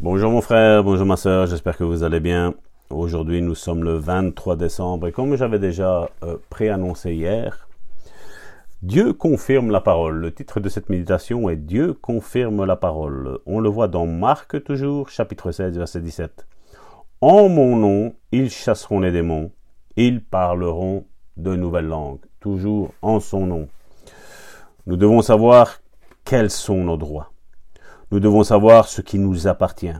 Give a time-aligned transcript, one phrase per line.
[0.00, 2.54] Bonjour mon frère, bonjour ma soeur, j'espère que vous allez bien.
[2.90, 7.68] Aujourd'hui nous sommes le 23 décembre et comme j'avais déjà euh, préannoncé hier,
[8.82, 10.16] Dieu confirme la parole.
[10.16, 13.38] Le titre de cette méditation est Dieu confirme la parole.
[13.46, 16.44] On le voit dans Marc toujours, chapitre 16, verset 17.
[17.20, 19.52] En mon nom, ils chasseront les démons,
[19.94, 21.06] ils parleront
[21.36, 23.68] de nouvelles langues, toujours en son nom.
[24.86, 25.78] Nous devons savoir
[26.24, 27.30] quels sont nos droits.
[28.10, 29.94] Nous devons savoir ce qui nous appartient.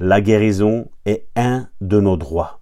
[0.00, 2.60] La guérison est un de nos droits,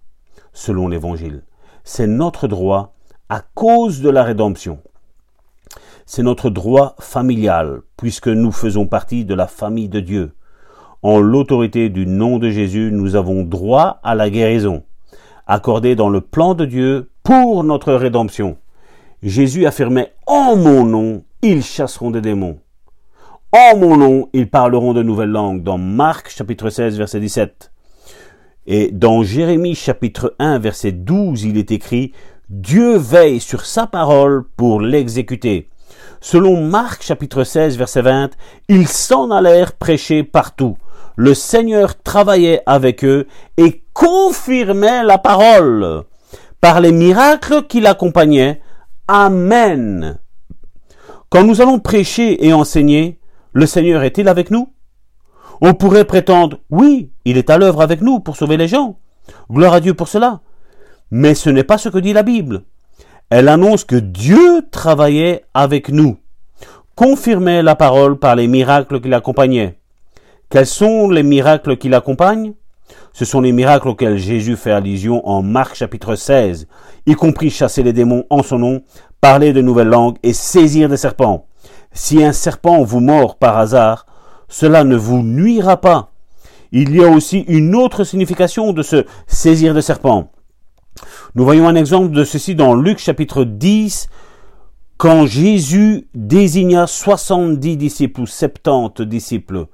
[0.53, 1.43] selon l'Évangile.
[1.83, 2.93] C'est notre droit
[3.29, 4.79] à cause de la rédemption.
[6.05, 10.33] C'est notre droit familial, puisque nous faisons partie de la famille de Dieu.
[11.01, 14.83] En l'autorité du nom de Jésus, nous avons droit à la guérison,
[15.47, 18.57] accordée dans le plan de Dieu pour notre rédemption.
[19.23, 22.59] Jésus affirmait En mon nom, ils chasseront des démons.
[23.53, 25.61] En mon nom, ils parleront de nouvelles langues.
[25.61, 27.73] Dans Marc chapitre 16 verset 17.
[28.65, 32.13] Et dans Jérémie chapitre 1 verset 12, il est écrit
[32.47, 35.67] Dieu veille sur sa parole pour l'exécuter.
[36.21, 38.29] Selon Marc chapitre 16 verset 20,
[38.69, 40.77] ils s'en allèrent prêcher partout.
[41.17, 43.27] Le Seigneur travaillait avec eux
[43.57, 46.03] et confirmait la parole
[46.61, 48.61] par les miracles qui l'accompagnaient.
[49.09, 50.19] Amen.
[51.29, 53.17] Quand nous allons prêcher et enseigner,
[53.53, 54.73] le Seigneur est-il avec nous?
[55.61, 58.97] On pourrait prétendre, oui, il est à l'œuvre avec nous pour sauver les gens.
[59.51, 60.41] Gloire à Dieu pour cela.
[61.11, 62.63] Mais ce n'est pas ce que dit la Bible.
[63.29, 66.17] Elle annonce que Dieu travaillait avec nous,
[66.95, 69.77] confirmait la parole par les miracles qui l'accompagnaient.
[70.49, 72.53] Quels sont les miracles qui l'accompagnent?
[73.13, 76.67] Ce sont les miracles auxquels Jésus fait allusion en Marc chapitre 16,
[77.05, 78.81] y compris chasser les démons en son nom,
[79.21, 81.47] parler de nouvelles langues et saisir des serpents.
[81.93, 84.05] Si un serpent vous mord par hasard,
[84.47, 86.11] cela ne vous nuira pas.
[86.71, 90.31] Il y a aussi une autre signification de ce saisir de serpent.
[91.35, 94.07] Nous voyons un exemple de ceci dans Luc chapitre 10,
[94.97, 99.65] quand Jésus désigna 70 disciples ou 70 disciples.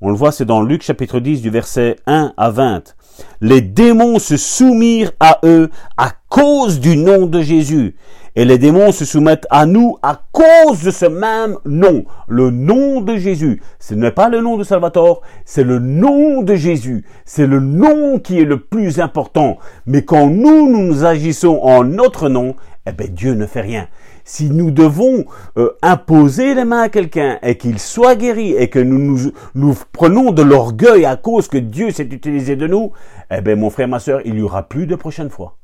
[0.00, 2.94] On le voit, c'est dans Luc chapitre 10 du verset 1 à 20.
[3.40, 7.96] Les démons se soumirent à eux à cause du nom de Jésus.
[8.36, 13.00] Et les démons se soumettent à nous à cause de ce même nom, le nom
[13.00, 13.62] de Jésus.
[13.78, 17.04] Ce n'est pas le nom de Salvatore, c'est le nom de Jésus.
[17.24, 19.58] C'est le nom qui est le plus important.
[19.86, 22.56] Mais quand nous, nous agissons en notre nom,
[22.86, 23.86] eh bien Dieu ne fait rien.
[24.24, 28.80] Si nous devons euh, imposer les mains à quelqu'un et qu'il soit guéri et que
[28.80, 32.90] nous, nous, prenons de l'orgueil à cause que Dieu s'est utilisé de nous,
[33.30, 35.56] eh bien mon frère, ma soeur, il n'y aura plus de prochaine fois.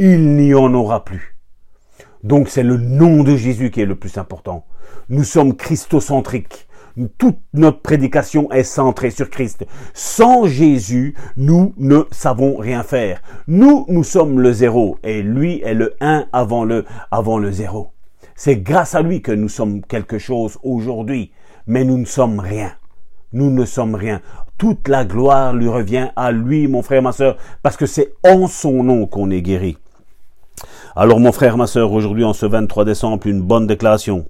[0.00, 1.39] Il n'y en aura plus.
[2.22, 4.66] Donc c'est le nom de Jésus qui est le plus important.
[5.08, 6.66] Nous sommes christocentriques.
[7.18, 9.64] Toute notre prédication est centrée sur Christ.
[9.94, 13.22] Sans Jésus, nous ne savons rien faire.
[13.46, 17.92] Nous, nous sommes le zéro et lui est le un avant le, avant le zéro.
[18.34, 21.32] C'est grâce à lui que nous sommes quelque chose aujourd'hui,
[21.66, 22.72] mais nous ne sommes rien.
[23.32, 24.20] Nous ne sommes rien.
[24.58, 28.46] Toute la gloire lui revient à lui, mon frère, ma soeur, parce que c'est en
[28.46, 29.78] son nom qu'on est guéri.
[30.96, 34.26] Alors mon frère, ma sœur, aujourd'hui en ce 23 décembre, une bonne déclaration.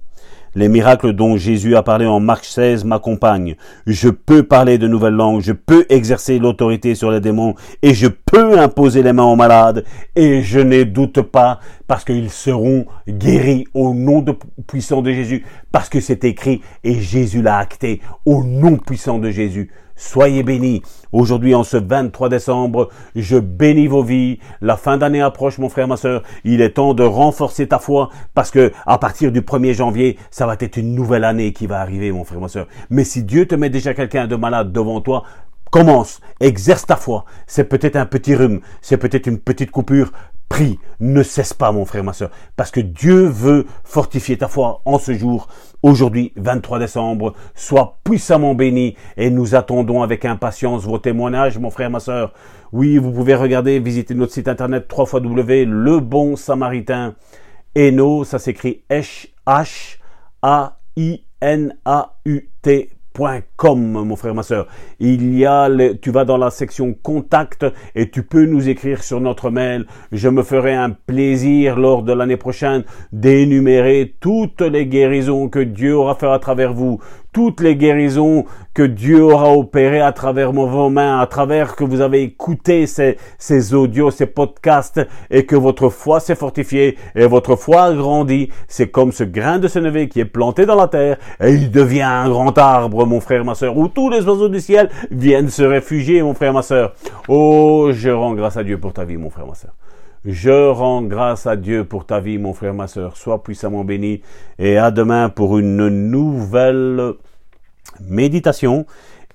[0.53, 3.55] Les miracles dont Jésus a parlé en Marc 16 m'accompagnent.
[3.87, 8.07] Je peux parler de nouvelles langues, je peux exercer l'autorité sur les démons et je
[8.07, 9.85] peux imposer les mains aux malades
[10.15, 14.23] et je n'ai doute pas parce qu'ils seront guéris au nom
[14.67, 19.31] puissant de Jésus parce que c'est écrit et Jésus l'a acté au nom puissant de
[19.31, 19.71] Jésus.
[20.03, 20.81] Soyez bénis.
[21.11, 24.39] Aujourd'hui, en ce 23 décembre, je bénis vos vies.
[24.59, 26.23] La fin d'année approche, mon frère, ma soeur.
[26.43, 30.47] Il est temps de renforcer ta foi parce que à partir du 1er janvier, ça
[30.47, 32.67] va être une nouvelle année qui va arriver, mon frère, ma soeur.
[32.89, 35.23] Mais si Dieu te met déjà quelqu'un de malade devant toi,
[35.69, 37.25] commence, exerce ta foi.
[37.45, 40.11] C'est peut-être un petit rhume, c'est peut-être une petite coupure.
[40.51, 44.81] Prie, ne cesse pas, mon frère, ma soeur, parce que Dieu veut fortifier ta foi
[44.83, 45.47] en ce jour
[45.81, 47.35] aujourd'hui, 23 décembre.
[47.55, 52.33] Sois puissamment béni et nous attendons avec impatience vos témoignages, mon frère, ma soeur.
[52.73, 57.15] Oui, vous pouvez regarder, visiter notre site internet 3 W, Le Bon Samaritain.
[57.77, 60.01] Eno, ça s'écrit H-A-I-N-A-U-T
[63.13, 64.67] Com, mon frère, ma soeur.
[64.99, 65.69] Il y a,
[66.01, 69.85] tu vas dans la section contact et tu peux nous écrire sur notre mail.
[70.13, 75.95] Je me ferai un plaisir lors de l'année prochaine d'énumérer toutes les guérisons que Dieu
[75.95, 76.99] aura fait à travers vous,
[77.31, 82.01] toutes les guérisons que Dieu aura opérées à travers vos mains, à travers que vous
[82.01, 87.55] avez écouté ces, ces audios, ces podcasts, et que votre foi s'est fortifiée et votre
[87.55, 88.49] foi a grandi.
[88.67, 92.01] C'est comme ce grain de sénévé qui est planté dans la terre et il devient
[92.01, 95.63] un grand arbre, mon frère, ma soeur, où tous les oiseaux du ciel viennent se
[95.63, 96.93] réfugier, mon frère, ma soeur.
[97.27, 99.71] Oh, je rends grâce à Dieu pour ta vie, mon frère, ma soeur.
[100.23, 103.17] Je rends grâce à Dieu pour ta vie, mon frère, ma soeur.
[103.17, 104.21] Sois puissamment béni.
[104.59, 107.13] Et à demain pour une nouvelle
[107.99, 108.85] méditation.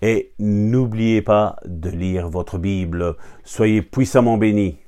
[0.01, 3.17] Et n'oubliez pas de lire votre Bible.
[3.43, 4.79] Soyez puissamment bénis.